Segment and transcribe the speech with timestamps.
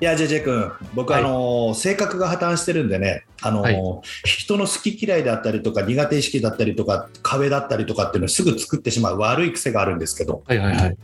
[0.00, 1.22] いや JJ 君僕、はい。
[1.22, 3.76] あの性格が破綻してるんでねあの、はい。
[4.24, 10.42] 人の好き嫌いだったりとか苦手意識だったりとか壁だったりとかっていうのをすぐ作ってしまう悪い癖があるんですけど。
[10.46, 10.96] はいはいはい。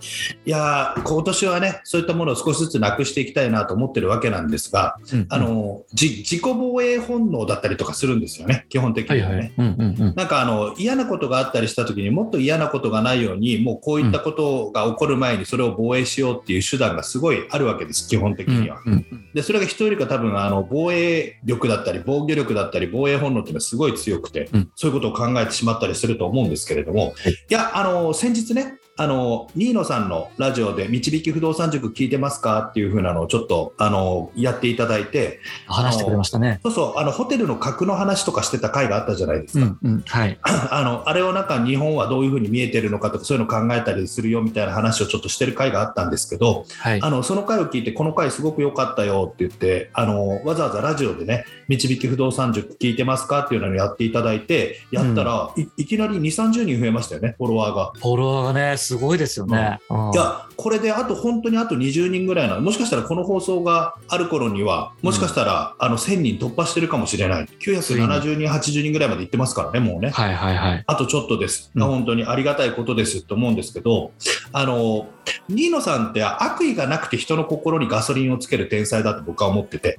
[0.46, 4.96] いやー今年はねそういったものを少しずつなくしていきたいなと思ってるわけなんですが、
[5.28, 9.52] あのじ自己防衛本能だったりとかするんですよね基本的にはね。
[9.58, 10.14] うんうんうん。
[10.14, 18.80] なんかあの嫌なことがあったりした時にもっと嫌なことがないようにもうこういったことが起こる前にそれを防衛しようっていう手段がすごいあるわけです基本的には。
[18.85, 19.04] うんうん。
[19.34, 24.70] でそれが人よりか多分あの防衛力だったり防御力だったり防衛本能っていうのはすごい強くて、うん。
[24.76, 27.14] そういうことを考えてしまったりすると思うんですけれども、
[27.50, 39.66] い、やあの先日ねあの新野さんのラジオで「導き不動産塾聞いてますか?」っていう風なのをちょっとあのやっていただいて話してくれましたねそうそうあのホテルの格の話とかしてた回があったじゃないですか。
[39.66, 40.38] うんうんはい
[40.70, 57.92] あのあれをなんか日本はどういうふうに見えてるのかとかそういうのを考えたりするよみたいな話をちょっとしてる回があったんですけど、はいあのその回を聞いてこの回すごく良かったよって言ってあのわざわざラジオでね「導き不動産塾聞いてますか?」っていうのをやっていただいてやったら、いいきなり2 3 0人増えましたよねフォロワーが。
[57.94, 59.80] フォロワーがねすごいですよね。
[59.90, 60.10] うん。
[60.12, 67.46] いやこれであと本当にあと20人ぐらいなもしかしたらこの放送がある頃にはもしかしたら、あの1000人突破してるかもしれない。
[67.46, 70.10] 970人80人ぐらいまで行ってますからねもうね。
[70.10, 70.84] はいはいはい。
[70.86, 71.82] あとちょっとです、うん。
[71.84, 74.12] 本当にありがたいことですと思うんですけど、
[74.52, 75.08] あの
[75.48, 79.98] ニーノさんって悪意がなくて人の心にガソリンをつける天才だと僕は思ってて、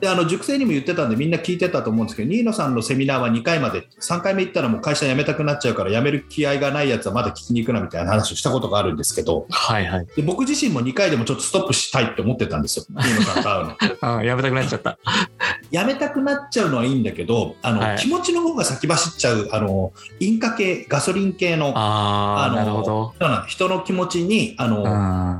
[0.00, 10.06] であの塾生にも言ってたんで、みんな聞いてたと思うんですけど、ニーノさんのセミナーは2回まで、3回目行ったらもう会社辞めたくなっちゃうから、辞める気合がないやつはまだ聞きに行くなみたいな話をしたことがあるんですけど、はいはい。
[10.16, 13.66] で僕自身も2回でもちょっとストップしたいって思ってたんですよ、ニーノさんと会う
[14.00, 14.18] の。
[14.18, 14.98] うんやめたくなっちゃった。
[15.70, 21.72] 辞めたくなっちゃうのはいいんだけど、あのはい気持ちの方が先走っちゃう、あの引火系、ガソリン系の。
[21.76, 24.84] ああの人の気持ちにあの、うん。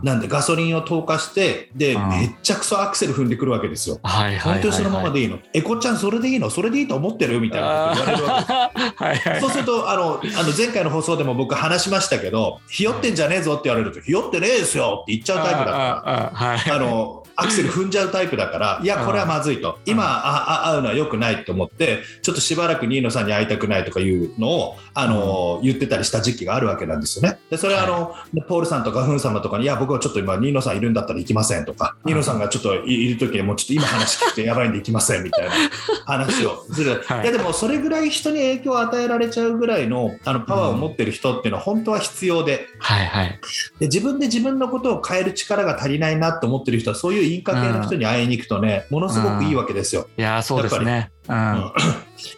[0.03, 2.09] なんでガソリンを投下してで、うん。
[2.09, 3.99] めっちゃくそアクセル踏んでくるわけですよ。
[4.03, 4.63] はいはいはいはい。
[4.63, 6.51] 本当にそのままでいいの、エコちゃんそれでいいの？
[6.51, 7.41] それでいいと思ってる？
[7.41, 16.55] みたいなこと言われるわけです あーはいはいそうするとあのあの前回の放送でも僕話しましたけどひよってんじゃねえぞって言われるとひよってねえですよって言っちゃうタイプだから。
[16.75, 27.39] あのアクセル踏んじゃうタイプだから、いや、これはまずいと、今、ああ会うのは良くないと思って、ちょっとしばらく新野さんに会いたくないとかいうのをあの、言ってたりした時期があるわけなんですよね。
[27.51, 35.53] でそれはあの、ポールさんとかフン様とかに、いや、僕はちょっと今、新野さんいるんだったら行きませんとか、新野さんがちょっといいる時に、もうちょっと今話聞くとやばいんで行きませんみたいな
[36.07, 37.03] 話をする。
[37.07, 37.23] はい。
[37.23, 43.41] いや、でもそれぐらい人に影響を与えられちゃうぐらいのあのパワーを持ってる人っていうのは本当は必要で、はいはい。
[43.79, 50.09] で自分で自分のことを変える力が足りないなと思ってる人はそういうインカ系の人に会いに行くとね、ものすごくいいわけですよ。
[50.17, 51.11] いやーそうですね。
[51.29, 51.73] うん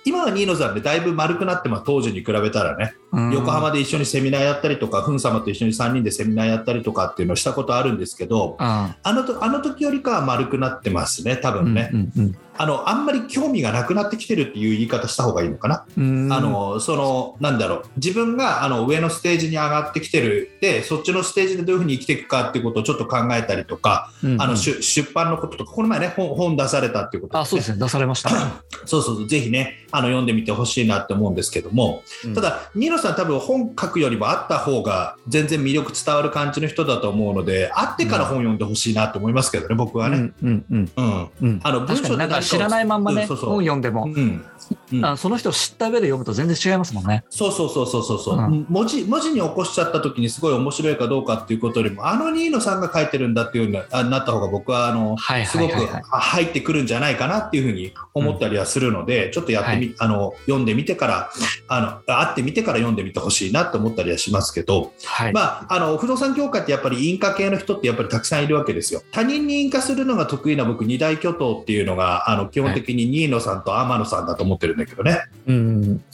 [0.05, 1.85] 今はニーノさんでだいぶ丸くなってます。
[1.85, 3.33] 当時に比べたらね、うん。
[3.33, 8.67] 横浜で一緒にセミナーやったりとか、フン様と一緒に3人でセミナーやったりとかっていうのをしたことあるんですけど、うん。
[8.67, 12.89] あのとあの時よりかは丸くなってますね、多分ね、うんうんあの。
[12.89, 15.85] あんまり興味がなくなってきてるっていう言い方した方がいいのかな。
[15.97, 16.33] うん。
[16.33, 17.85] あのそのなんだろう。
[17.97, 20.51] 自分があの上のステージに上がってきてる。
[20.61, 27.79] でそっちのステージでどういうふうに生きていくかっていうことをちょっと考えたりとか、うんあの出出版のこととかこの前ね本本出されたっていうことあそうですね。
[27.79, 28.31] 出されました。
[28.85, 29.29] そうそうそう。
[29.29, 32.35] ぜひねあの読んでみてほしいなって思うんですけども、うん。
[32.35, 40.33] ただニーノさん多分本書くよりもあった方が全然魅力伝わる感じの人だと思うので会ってから本読んでほしいなと思いますけどね僕はね。
[40.43, 41.61] うんうんうん。
[41.63, 43.51] あの文章なんか知らないまんまねうんそうそう。
[43.51, 44.05] 本読んでも。
[44.07, 44.45] うん。
[44.93, 45.05] うん。
[45.05, 47.25] あその人を知った上で読むと全然違いますもんね。
[47.31, 48.67] そうそうそうそうそうそう、うん。
[48.69, 61.31] 文字文字に起こしちゃった時にすごい面白いかどうかっていうことよりもあのニーノさんが書いてるんだっていうのになった方が僕はあの、はいすごく入ってくるんじゃないかなっていうふうに思ったりはするので、ちょっとやってみ、あの読んでみてから
[61.69, 65.33] あの会ってみてから読んでみてほしいなと思ったりはしますけど、はい。
[65.33, 69.03] まあ、あの不動産業界ってやっぱりインカ系の人ってやっぱりたくさんいるわけですよ。
[69.13, 75.23] 他人にインカするのが得意な僕二大巨頭っていうのがあの基本的にニーノさんと天野さんだと思ってるんだけどね。
[75.47, 75.61] うんう
[75.93, 76.05] ん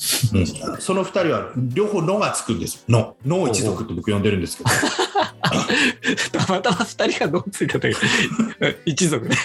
[0.79, 2.77] その2人は両方「の」がつくんです。
[2.77, 4.71] よ「の」の一族って僕呼んでるんですけど。
[6.33, 7.97] たまたま二人がどうついたという。
[8.85, 9.37] 一族ね。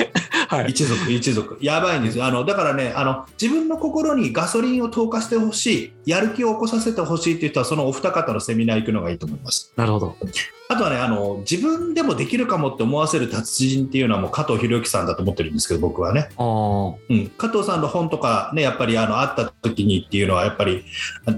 [0.47, 0.71] はい。
[0.71, 1.57] 一族一族。
[1.61, 2.25] やばいんですよ。
[2.25, 9.73] あのだからねあの自分の心にガソリンを投下してほしいやる気を起こさせてほしいっていう人はそのお二方のセミナー行くのがいいと思います。
[9.75, 10.15] なるほど。
[10.67, 16.29] あとはねあの自分でもできるかもって思わせる達人っていうのはもう加藤博之さんだと思ってるんですけど僕はね。
[16.39, 20.83] うん、加藤さんの本とかねやっぱりあの会った時にっていうのはやっぱり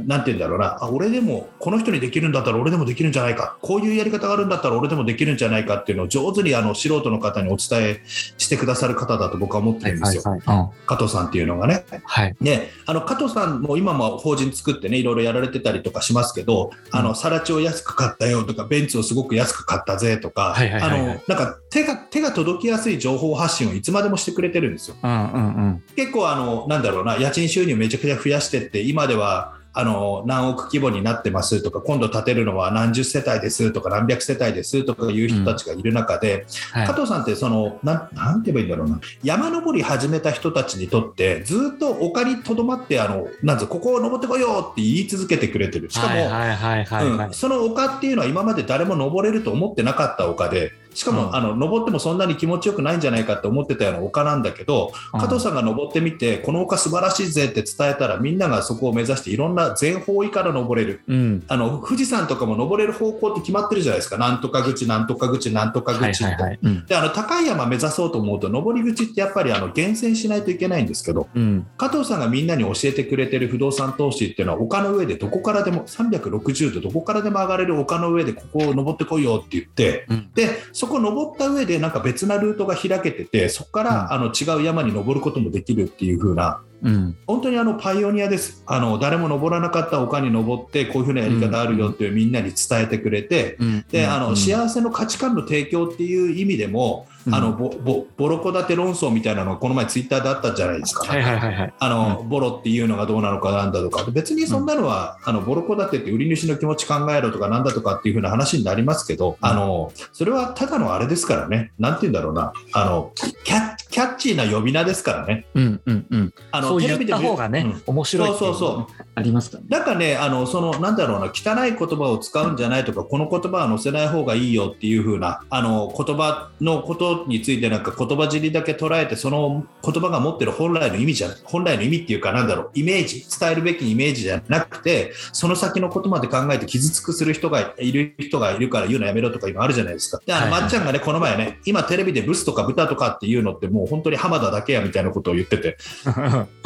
[0.06, 0.78] なんて言うんだろうな。
[0.82, 3.58] あ俺でもこの人にできるんだったら俺でもできるんじゃないか。
[3.62, 10.40] こういうやり方があるんだったら俺でもできるんじゃないかっていうのを上手にあの素人の方にお伝えしてくださる方だと僕は思ってるんですよ、はい。
[10.40, 11.86] うん加藤さんっていうのがね。
[12.04, 12.36] はい。
[12.40, 24.96] ね、あの加藤さんも今も法人作ってねいろいろやられてたりとかしますけど、あの更地を安く買ったよとかベンツをすごく安く買ったぜとか、はいはいはいはいあのなんか手が手が届きやすい情報発信をいつまでもしてくれてるんですよ。
[25.02, 25.84] うんうんうん。
[25.96, 36.94] 結構あのなんだろうな家賃収入めちゃくちゃ増やしてって今ではあの何億規模になってますとか今度建てるのは何十世帯ですとか何百世帯ですとかいう人たちがいる中で、はい加。
[36.94, 47.34] 藤さんってそのなんなんて言えばいいんだろうな山登り始めた人たちにとってずっと丘にとどまってあのなんぞここを登ってこいよって言い続けてくれてるしかも。
[47.34, 61.44] その丘っていうのは今まで誰も登れると思ってなかった丘でしかも、うんあの登ってもそんなに気持ちよくないんじゃないかって思ってたような丘なんだけど、加藤さんが登ってみてこの丘素晴らしいぜって伝えたらみんながそこを目指していろんな全方位から登れるうん。
[61.48, 66.60] あの富士山とかも登れる方向って決まってるじゃないですかなんとか口なんとか口なんとかはい口って。
[66.88, 71.68] であの高い山目指そうと思うと登り口ってやっぱりあの厳選しないといけないんですけどうん。
[71.78, 80.32] 加藤さんがみんなに教えてくれてる不動産投資っていうのは丘の上でどこからでも360度どこからでも上がれる丘の上でここを登ってこいよって言ってうん。
[80.34, 87.18] でそこ登った上でなんか別なルートが開けててそこからあの違う山に登ることもできるっていう風なうん。
[87.26, 93.86] 本当にあのパイオニアですあの誰も登らなかった丘に登ってこういう風なやり方あるよっていうみんなに伝えてくれてうん。
[93.90, 101.06] であのうん幸せの価値観の提供っていう意味でも、うんあのボボボロ戸建て論争みたいなのがこの前ツイッターであったじゃないですか。
[101.08, 101.74] はいはいはいはい。
[101.78, 115.46] あのボロっていうのがどうなのかなんだとか別にそんなのは、あのボロ戸建てって売り主の気持ち考えろとかなんだとかっていう風な話になりますけど、あのそれはただのあれですからねなんて言うんだろうなあのキャッキャッチーな呼び名ですからね。
[115.56, 116.34] うんうんうん。
[116.52, 119.68] あそう言ったテレビで見方がねうん、面白いってうそうそうありますからね。
[119.70, 140.22] なんかね、あのそのなんだろうな、汚い言葉を使うんじゃないとか、この言葉は載せない方がいいよっていう風なあの言葉のことについて、なんか言葉尻だけ捉えて、その言葉が持ってる本来の意味じゃ本来の意味っていうか、なんだろう、イメージ、伝えるべきイメージじゃなくて、その先のことまで考えて傷つくする人がいる人がいるから言うのやめろとかいうのあるじゃないですか。
[140.26, 145.78] で、あの、はいはいまっちゃんがね、この前ね、今テレビでブスとか豚とかっていうのって、もう本当に浜田だけやみたいなことを言ってて、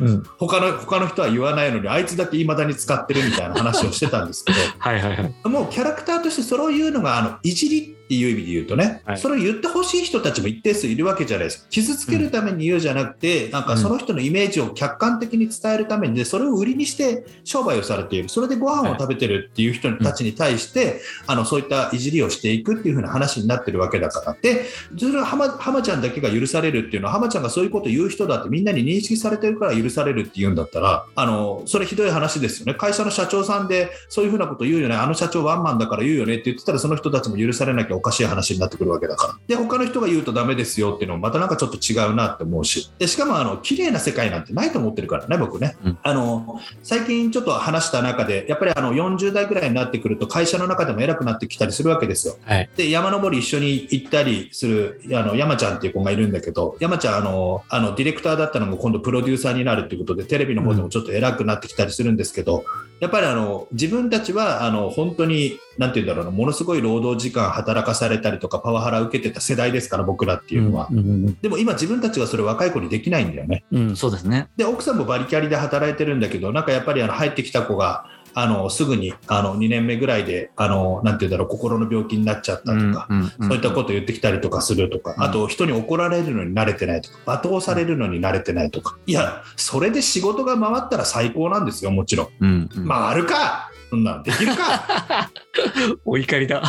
[0.00, 0.22] うん。
[0.38, 4.58] 他の他の人は言わないのに、あいつだけいまだに使ってるみたいな話をしてたんですけど。
[4.78, 5.34] はいはいはい。
[5.48, 9.18] もうキャラクターとしてそれを言うのがあのいじりっていう意味で言うとね、はい。
[9.18, 11.62] それを言ってほしい人たちも一定数いるわけじゃないです。
[11.62, 18.28] か傷つけるために言うじゃなくて、なんかその人のイメージを客観的に伝えるためにでそれを売りにして商売をされている。
[18.28, 24.36] それでご飯を食べてるっていう人たちに対して、あのそういったいじりをしていくっていう風な話になってるわけだから。
[24.40, 24.66] で
[24.98, 32.74] それは浜浜ちゃんだけが許されるっていうのは浜ちゃんがそういうことを言う人だってみんなに認識されてるから許されるっていうんだったらあのそれひどい話ですよね。
[32.74, 34.96] 会社の社長さんでそういうふうなこと言うよね。
[34.96, 39.34] あの社長ワンマンだから言うよねって言ってたらその人たちも許されなきゃおかしい話になってくるわけだから。
[39.46, 42.92] で他の人が言うとダメですよっていうのもまたなんかちょっと違うなって思うし。
[42.98, 45.98] でしかもあの綺麗な世界なんてないと思ってるからね僕ね、うん。
[46.02, 52.36] あの最近ちょっと話した中でやっぱりあの40代ぐらいになってくると会社の中でも偉くなってきたりするわけですよ。
[52.44, 52.70] はい。
[52.76, 62.64] で山登り一緒に行ったりするあの山ちゃんっていう子がいるんだけど山ちゃんあのあのディレクターだったのも今度プロデューサーになるっていうことでテレビの方でもちょっと偉くなってきたりするんですけど、
[63.00, 73.88] やっぱりあの自分たちはあの本当になんて言うんだろうなものすごい労働時間働かされたりとかパワハラ受けてた世代ですから僕らっていうのは、うんうんでも今自分たちがそれ若い子にできないんだよねうん。
[73.88, 74.48] うん、そうですね。
[74.56, 92.28] で奥さんもバリキャリで働いてるんだけどなんかやっぱりあの入ってきた子があのすぐにあの2年目ぐらいであのなんて言うんだろう心の病気になっちゃったとか、うんうんそういったこと言ってきたりとかするとか、うんあと人に怒られるのに慣れてないとか、罵倒されるのに慣れてないとか、いや、それで仕事が回ったら最高なんですよ、もちろん。
[92.40, 92.88] うんうん。
[92.88, 95.30] 回るかそんなんできるか
[96.06, 96.62] お怒りだ。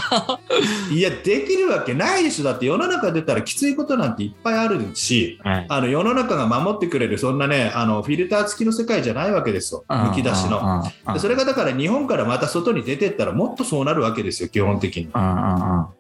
[0.92, 2.44] いや、できるわけないでしょ。
[2.44, 5.66] だって世の中出たらきついことなんていっぱいあるし、はい。
[5.70, 10.84] あの世の中が守ってくれる、そんなね、あのフィルター付きの世界じゃないわけですよ、むき出しの。
[11.18, 15.08] それがだから日本からまた外に出てったらもっとそうなるわけですよ、基本的に。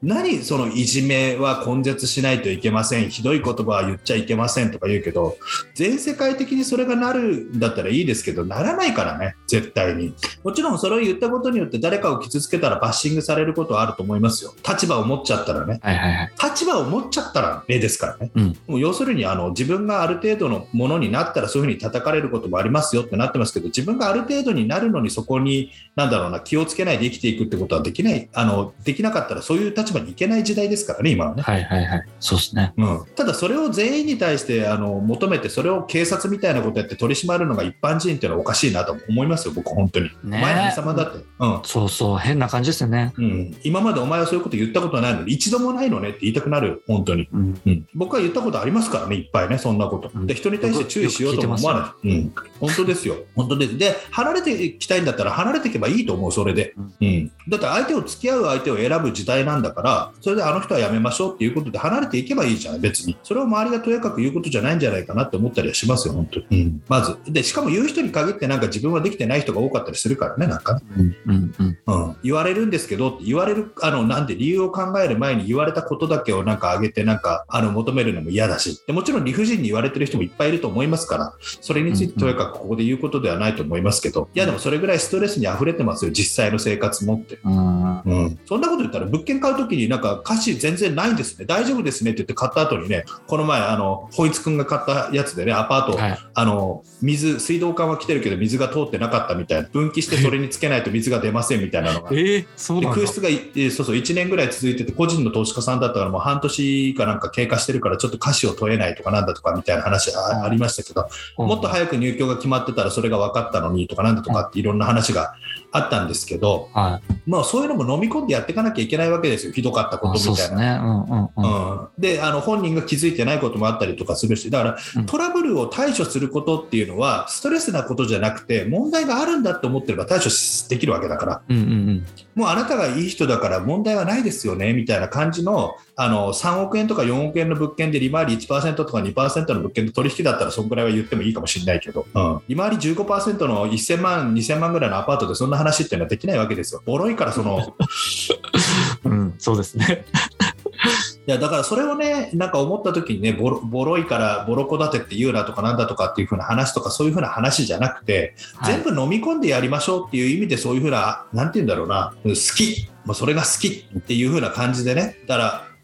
[0.02, 5.38] 何そのいじめは根絶しないといけませんひどい言葉は言っちゃいけませんとか言うけど
[5.74, 10.14] 全世界的にそれがなるんだったらいいですけどならないからね絶対に
[10.44, 14.54] もちろんそれを言言ったことによって誰かを傷つけたらバッシングされることはあると思いますよ。
[14.68, 15.80] 立場を持っちゃったらね。
[15.82, 16.32] はいはいはい。
[16.44, 18.32] 立場を持っちゃったら目ですからね。
[18.36, 31.44] うんもう要するにあの自分がある程度のものになったらそういうふうに叩かれることもありますよってなってますけど自分がある程度になるのにそこになんだろうな気をつけないで生きていくってことはできないあのできなかったらそういう立場に行けない時代ですからね今はね。
[31.44, 32.04] はいはいはい。
[32.20, 32.74] そうですね。
[32.78, 40.06] うん、ただそれを全員に対してあの求めてそれを警察みたいなことやって取り締まるのが一般人っていうのはおかしいなと思いますよ僕本当に。
[40.06, 43.14] ねお前何様だって、うんそうそう、変な感じですよね。
[43.18, 47.28] うん、今までお前はそういうこと言ったことないのに一度もないのねって言いたくなるよ本当に。
[47.34, 47.62] うん。
[47.66, 50.12] うん、僕は言ったことありますからね、いっぱいね、そんなこと。
[50.14, 52.10] うんで、人に対して注意しようとも思わない。
[52.10, 53.78] うん、本当ですよ、本当です。
[53.78, 56.74] で、離れていきたいんだったら、離れていけばいいと思う、それで。
[57.02, 63.18] うん、だって、相手を付き合う相手を選ぶ時代なんだから、それであの人はやめましょうっていうことで、離れていけばいいじゃない、別に。
[63.24, 66.62] それを周りがとやかく言うことじゃないんじゃないかなって思ったりはしますよ、本当に。
[66.62, 67.18] うん、まず。
[67.32, 70.82] で、しかも言う人に限って、なんか自分はできてない人が多かったりするからね、なんかね。
[70.98, 71.78] うんうんうん。
[71.86, 87.40] うん、言われるんですけどって言われるあのなんで理由を考える前に言われたことだけをなんか上げてなんかあの求めるのも嫌だしでもちろん理不尽に言われてる人もいっぱいいると思いますからそれについてとやかくここで言うことではないと思いますけどいやでもそれぐらいストレスに溢れてますよ実際の生活もって。
[87.44, 96.20] うんうん、そんなこと言ったら物件買うときになんか歌詞全然ないんですね大丈夫ですねって言って買った後にねこの前あのホイツくんが買ったやつでねアパート、はい。
[96.36, 102.82] あの水水道管は来てるけど水が通ってなかったみたいな分岐してそれにつけないと水が出ませんみたいなのがえー、そう。
[102.82, 115.36] で空室がそうそう1年ぐらい続いてて個人の投資家さんだったからもう半年かなんか経過してるからちょっと歌詞を問えないとかなんだとかみたいな話あ,、りましたけどうんもっと早く入居が決まってたらそれが分かったのにとかなんだとかっていろんな話が
[115.74, 117.30] あったんですけど、はい。
[117.30, 119.52] まあ、そういうのも飲み込んでやっていかなきゃいけないわけですよ。
[119.52, 121.90] ひどかったこあとみたいな。
[121.98, 125.06] であの本人が気づいてないこともあったりとかするしだから、うん。
[125.08, 130.26] トラブルを対処することっていうのはストレスなことじゃなくて問題があるんだって思ってれば対処
[130.70, 131.42] できるわけだから。
[131.50, 132.06] うんうんうん。
[132.36, 146.82] もうあなたがいい人だから問題はないですよねみたいな感じのあの3億円とか4億円の物件で利回り1%とか2%の物件の取引だったらそんぐらいは言ってもいいかもしれないけど、うん、利回り15%の1000万2000万ぐらいのアパートでそんな話っていうのはできないわけですよ。
[146.86, 147.76] ボロいからその。
[149.06, 150.06] うん、そうですね。
[151.26, 158.74] いやだからそれをねなんか思った時にねボロボロいからボロ戸建てって言うなとかなんだとかっていう風な話とかそういう風な話じゃなくて、はい。
[158.74, 162.14] 全部飲み込んでやりましょうっていう意味でそういう風ななんて言うんだろうな。
[162.24, 162.90] 好き。
[163.06, 163.68] もうそれが好き
[163.98, 165.18] っていう風な感じでね。
[165.28, 165.42] だか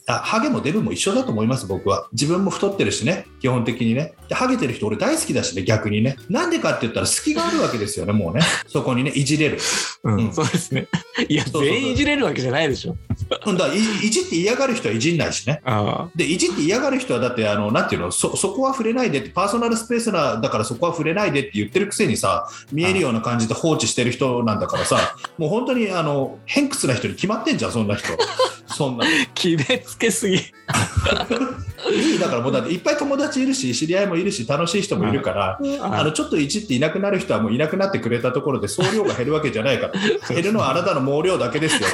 [0.08, 2.08] らあハゲもデブも一緒だと思います僕は。
[2.12, 3.26] 自分も太ってるしね。
[3.40, 4.16] 基本的にね。
[4.19, 6.18] でハゲてる人俺大好きだしね逆にね。
[6.30, 8.42] なんでかって言ったら隙があるわけですよねもうね。
[8.68, 9.60] そこにねいじれる。
[10.04, 10.28] ううん。
[10.30, 10.88] ん、そうですね。
[11.28, 12.96] いや、全員いじれるわけじゃないでしょ。
[13.46, 15.62] うんだからいいじって嫌がる人はいじんないしね。
[15.66, 28.08] あでいじって嫌がる人はだってあのなんていうのそそこは触れないでってパーソナルスペースなだからそこは触れないでって言ってるくせにさ見えるような感じで放置してる人なんだからさもう本当にあの偏屈な人に決まってんじゃんそんな人。
[28.68, 29.06] そんな。
[29.34, 30.36] 決めつけすぎ。
[31.92, 39.94] いいだからもうだっていっぱい友達いるし知り合いもいるし楽しい人もいるからあのちょっといじっていなくなる人はもういなくなってくれたところで総量が減るわけじゃないから
[40.36, 41.88] 減るのはあなたの毛量だけですよ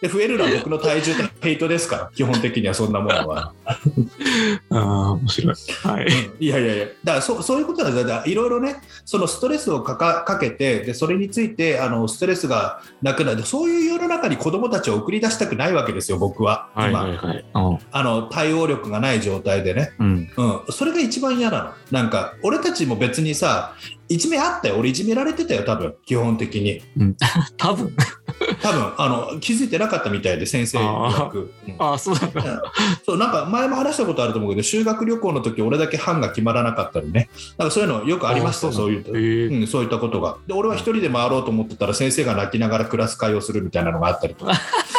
[0.00, 3.52] で増えるのは僕の体重とヘイトですから 基本的にはそんなものは。
[4.70, 5.54] ああ、面白い。
[5.82, 6.06] はい。
[6.38, 17.44] いやいやいや、だからそそういうことなんですいろいろね、そのストレスをかかかけてで、それについてあのストレスがなくなる、そういう世の中に子どもたちを送り出したくないわけですよ、僕は、今、はいはい。
[17.92, 20.30] あの対応力がない状態でね、うん。
[20.36, 23.74] うん、それが一番嫌なの、なんか、俺たちも別にさ、
[24.08, 26.82] いじめあったよ、俺、いじめられてたよ、多分基本的に。
[27.56, 27.94] 多分。
[28.62, 31.52] 多分あの気づいてなかったみたいで、先生曰く。
[31.68, 31.74] うん。
[31.78, 32.62] ああ、そうなんだ。
[33.04, 37.28] そうなんか前も話したことあると思うけど修学旅行の時俺だけ班が決まらなかったりね。
[37.58, 40.36] なんかそういうのよくありましたそういうへえうん、そういったことが。
[40.46, 44.52] で俺は一人で回ろうと思ってたら先生が泣きながらクラス会をするみたいなのがあったりとか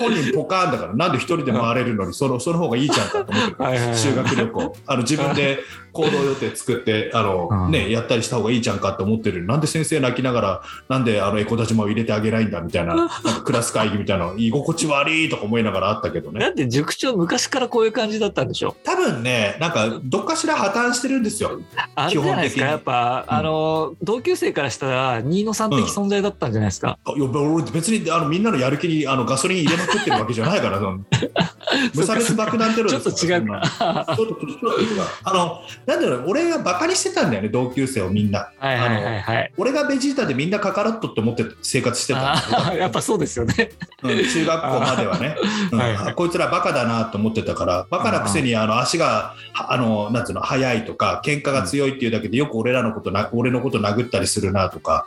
[0.00, 4.76] 本人ポカーンだからなんで一人で回れるのにそのその方がいいじゃんかと思ってる修学旅行。
[4.86, 5.60] あの自分で
[5.92, 7.70] 行動予定作ってあの、うん。
[7.70, 9.44] ね、やったりした方がいいじゃんかって思ってる。
[9.44, 16.40] なんで先生泣きながらなんであのエコダ島を入れてあげないんだみたいななんかクラス会議みたいな居心地悪いとか思いながらあったけどね。
[16.40, 21.60] だって塾長昔からこういう感じだったんでしょ多分ね、なんかどっかしら破綻してるんですよ。
[21.94, 22.64] あれじゃないですか？
[22.64, 23.36] やっぱ、うん。
[23.36, 30.80] あの同級生からしたら新野さん的存在だったんじゃないですか、あいや俺別にあのみんなのやる気にあのガソリン入れま作ってるわけじゃないから、
[31.94, 33.60] 無差別爆弾テロちょっと違うか。
[33.60, 34.16] か。
[34.16, 38.50] ちょっとちょっと違うあの、なんだろう、俺がバカにしてたんだよね、同級生をみんな。
[38.58, 39.52] はいはいはいはい。
[39.56, 42.40] 俺がベジータでみんなカカロットって思って生活してた
[42.74, 43.70] やっぱそうですよね。
[44.02, 45.36] うん中学校まではね、
[45.72, 55.06] う んはいはいこいつらバカだなと思ってたからバカなくせにあの足がはあのなんつうの速いとか喧嘩が強いっていうだけでよく俺らのことな俺のこと殴ったりするなとか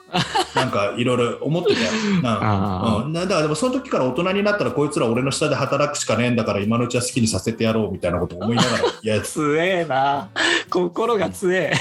[0.56, 1.88] なんかいろいろ思ってたよ。
[2.22, 10.30] なあうん、なだからでもその時から大人になったらこいつら俺の下で働くしかねえんだから今のうちは好きにさせてやろうみたいなことを思いながらいやあ、 強えな。
[10.70, 11.74] 心が強え。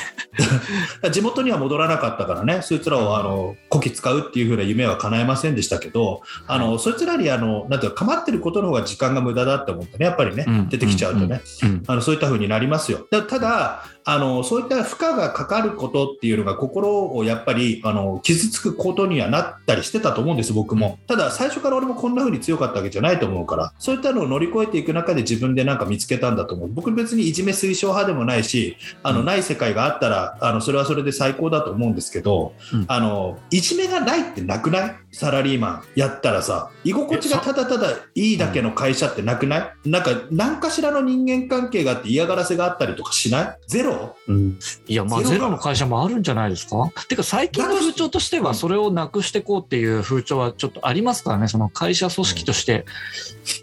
[1.10, 2.60] 地元には戻らなかったからね。
[2.62, 10.68] そいつらをあのこき使うっていう風な夢は叶えませんでしたけどあの、そいつらにあのなんていうか構ってることの方が時間が無駄だって思ってねやっぱりね、うん。
[10.68, 11.82] 出てきちゃうとね、うん。
[11.86, 13.06] あのそういった風になりますよ。
[13.10, 20.98] だただあのそういった負荷がかかることっていうのが心をやっぱりあの傷つくことにはなったりしてたと思うんです僕も。
[21.06, 23.72] ただ最初から俺もこんな風に強かったわけじゃないと思うから。
[23.78, 26.68] そういったのを乗り越えていく中で自分でなんか見つけたんだと思う。
[26.72, 32.84] 僕別にいじめ推奨派でもないしあのない世界があったらあのそれはそれで最高だと思うんですけど、うん。
[32.88, 34.94] あのいじめがないってなくない？
[35.12, 36.70] サラリーマンやったらさ。
[36.84, 39.88] 居心地がただただいいだけの会社ってなくない？
[39.88, 43.58] なんか何かしらの人間関係があって嫌がらせがあったりとかしない？
[43.68, 43.91] ゼロ
[44.28, 46.90] うん、いやまあゼロの会社もあるんじゃないですか？
[47.08, 52.84] てか最近の風潮としてはそれをなくしていこうっていう風潮はちょっとありますからねその会社組織として、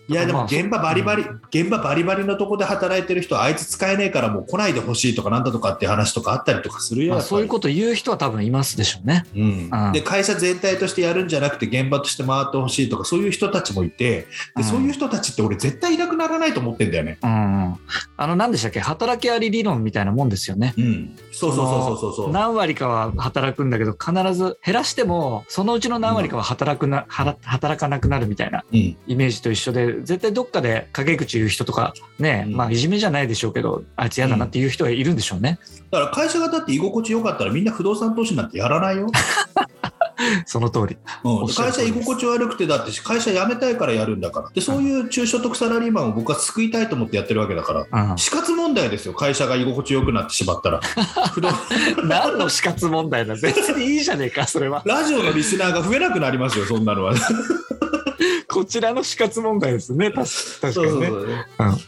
[0.08, 9.26] いやでまあも現場バリバリ、現場バリバリのとこで働いてる人あいつ使えねえからもう来ないでほしいとかなんだとかっていう話とかあったりとかするよ、まあ、やっぱりそういうこと言う人は多分いますでしょうね。
[9.36, 9.70] うん。
[9.72, 9.92] うん。
[9.94, 14.28] で会社全体としてやるんじゃなくて現場として回ってほしいとかそういう人たちもいて。
[14.56, 14.64] うん。
[14.64, 17.18] でそういう人たちって俺絶対いなくならないと思ってんだよね。
[17.24, 17.78] うんうん、
[18.18, 18.80] あの何でしたっけ？
[18.80, 20.74] 働きあり理論みたいなもんですよね。
[20.78, 22.32] うん、そうそうそうそうそうそう。
[22.32, 35.60] 何割かは働くんだけど必ず減らしてもそのうちの何割かは働くな、はら働かなくなるみたいなうんイメージと一緒で絶対どっかで陰口言う人とかね、うんまあいじめじゃないでしょうけどあいつ嫌だなっていう人がいるんでしょうね、
[35.92, 39.08] だから会社がだって居心地よかったらみんな不動産投資なんてやらないよ。
[40.46, 40.98] その通り。
[41.24, 44.50] うん、会社居心地悪くてだって会社辞めたいからやるんだから。
[44.54, 48.18] でそういう中所得サラリーマンを僕は救いたいと思ってやってるわけだからうん。
[48.18, 49.14] 死活問題ですよ。
[49.14, 50.82] 会社が居心地よくなってしまったら。
[52.04, 53.36] 何の死活問題だ。
[53.42, 54.82] 別にいいじゃねえかそれは。
[54.86, 57.14] ラジオのリスナーが増えなくなりますよそんなのは
[58.52, 60.12] こちらの死活問題ですね。
[60.12, 60.28] 確
[60.62, 61.10] 確かにね。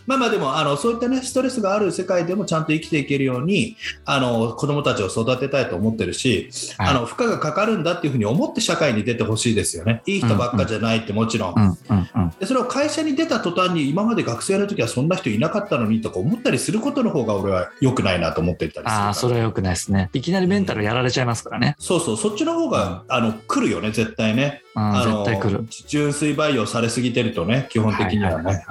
[0.06, 6.90] まあまあでもあのそういったねストレスがある世界でもちゃんと生きていけるようにあの子供たちを育てたいと思ってるし、はい。
[6.90, 10.04] あの負荷がかかるんだっていうふうに思って社会に出てほしいですよね。
[10.06, 12.30] いい人ばっかじゃないってもちろん、うんうんうん。
[12.40, 20.10] でそれを会社に出た途端に今まで学生の時はそんな人いなかったのにとか思ったりすることの方が俺は良くないなと思っていたりするああそれはよくないですね。
[20.14, 24.64] いきなりメンタルやられちゃいますからね、そうそうそっちの方が、あの来るよね絶対ね。
[24.71, 25.66] うん、あの絶対来る。
[25.88, 28.66] 純粋培養されすぎてるとね基本的にはね。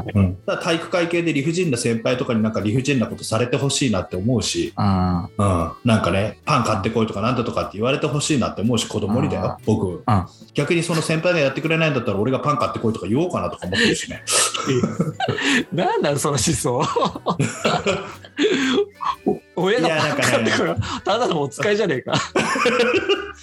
[0.47, 5.29] 体育会系で理不尽な先輩とかになんか理不尽なことされてほしいなって思うし、うんうん、
[5.85, 10.03] なんかねパン買ってこいとかなんだとかって言われてほしいなって思うし子供にだよ僕。
[10.55, 14.23] 逆にその先輩がやってくれないんだったら俺がパン買ってこいとか言おうかなとか思ってるしね。
[15.73, 16.83] なんだその思想。
[19.27, 20.23] お 親がいやなんかね。
[20.23, 22.15] パン買ってこよただのお使いじゃねえか。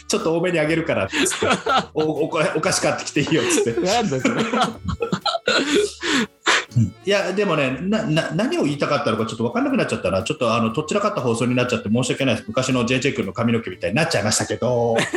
[0.08, 1.47] ちょっと多めにあげるからっつって。
[1.93, 3.80] おおお菓子買ってきていいよっつって。
[3.82, 4.43] なんだそれ
[7.05, 12.47] いやでもねなな何を言いたかったのかちょっと分かんなくなっちゃったなちょっとあのとっちらかった放送になっちゃって申し訳ないです。
[12.47, 14.95] 昔の JJ 君の髪の毛みたいになっちゃいましたけど。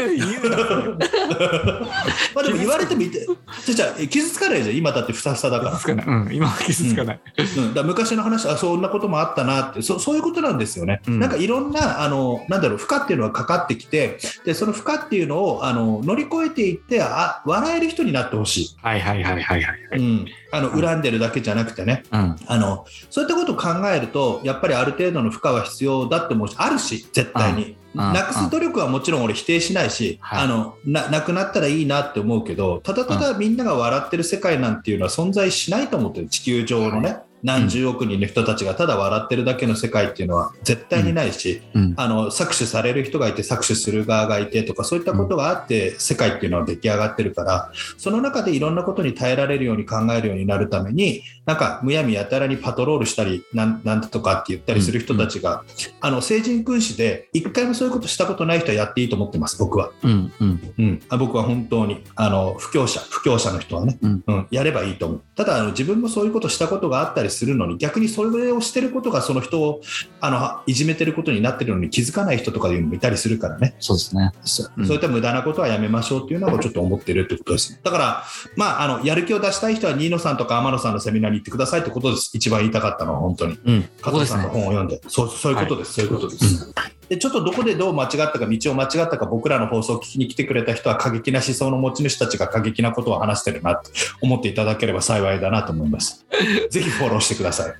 [2.35, 3.27] まあでも言われてみて
[3.64, 4.77] じゃじゃあ傷つかないじゃん。
[4.77, 5.73] 今だってふさふさだから。
[5.73, 11.20] 傷つかない、うん、今は傷つかない、うん、だから昔の話あそんなこともあったなってそそういうことなんですよね、うん。
[11.20, 22.03] なんかいろんなあのなんだろう負荷っていうのがかかってきてでその負荷っていうのをあの乗り越えていってあ笑える人になってほしはいはいはいはいはいい、うん、あの恨んでるだけじゃなくてね。
[22.13, 22.37] うん。
[22.47, 27.77] あのそういったことを考えるとやっぱりある程度の負荷は必要だって思うしあるし絶対に。
[27.95, 28.13] うん。
[28.13, 30.45] なくす努力はもちろん俺否定しないし、はい。
[30.45, 36.29] あのななくなったらいいなって思うけどただただみんなが笑ってる世界なんていうのは存在しないと思ってる。
[36.29, 41.94] 地球上のね、何十億人の人たちがただ笑ってるだけの世界っていうのは絶対にないし、うん。
[41.96, 55.64] あの搾取される人がいて搾取する側がいてとかそういったことがあって世界っていうのは出来上がってるからその中でいろんなことに耐えられるように考えるようになるためになんかむやみやたらにパトロールしたりなんなんとかって言ったりする人たちが、
[56.00, 60.74] あの成人君子で一回もそういうことしたことない人はやっていいと思ってます僕は、うんうん。
[60.79, 64.24] うん、あ僕は本当にあの不教者不教者の人はね、うん。
[64.26, 65.22] うん、やればいいと思う。
[65.35, 69.81] ただあの自分もそういうことしたことがあったりりするのに逆にそれをしてることがその人を
[70.21, 74.33] あのいじめてることになってるのに気づかない人とかいうのもいたりするからねそうですね。
[74.45, 77.81] そういった無駄なことはやめましょうっていうのをちょっと思ってるってことです。
[77.83, 78.25] だから、
[78.57, 82.31] まあ、あのやる気を出したい人は新野さんとか天野さんのセミナーに行ってくださいってことです。
[82.35, 83.59] 一番言いたかったのは本当に。
[83.64, 83.88] うん。
[84.01, 84.51] 加藤さんの。
[84.51, 86.75] 本を読んで、そうそういうことです、そういうことです。
[87.11, 93.90] でちょっとどこでどう間違ったか、道を間違ったか、僕らの放送を聞きに来てくれた人は、過激な思想の持ち主たちが過激なことを話してるなって
[94.23, 96.25] 思っていただければ幸いだなと思います。
[96.70, 97.75] ぜひフォローしてください。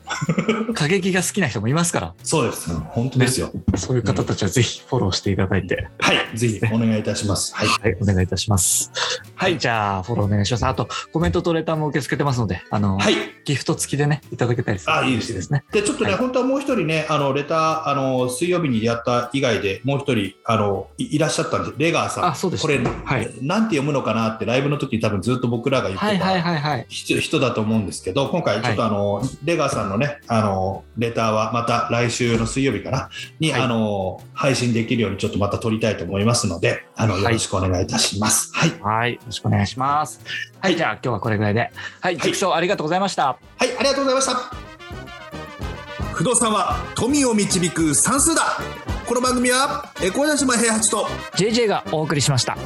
[0.75, 3.53] 過激が好きな人もいますから、そうです、本当ですよ。
[3.77, 7.55] そういう方たちはぜひフォローしていただいて、はい、ぜひお願いいたします。
[7.55, 8.91] はい、はい、お願いいたします。
[9.37, 10.67] はい、じゃあ、フォローお願いします。
[10.67, 13.15] あと、コメントとレターも受け付けてますので、あの、はい、
[13.45, 15.63] ギフト付きでね、いただけたりするとあいいですね。
[15.71, 22.27] でちょっとね、はい本当はもう一人ね、あのレターあの、水曜日にやった以外でもう一人あのいいらっしゃったんです、レガーさん。
[22.27, 26.87] あそうですこれ、はいなんて読むのかなって、ライブの時に多分ずっと僕らが言ってた、はいはいはいはい。
[26.89, 33.09] 人人だと思うんですけど、今回、ちょっとあの、レガーさんのね、あのレターはまた来週の水曜日かな？
[33.39, 38.51] に、はいあの配信できるようにちょっとまた撮りたいと思いますので、あのはいよろしくお願いいたします。
[38.55, 40.21] はい、はい、よろしくお願いします。
[40.61, 41.71] はい、じゃあ今日はこれぐらいで。
[42.01, 43.27] はい、塾長ありがとうございました。
[43.27, 44.51] はい、ありがとうございました。
[46.13, 48.59] 不動産は富を導く算数だ。
[49.11, 52.57] この番組は、え小柳島平八と JJ がお送りしました。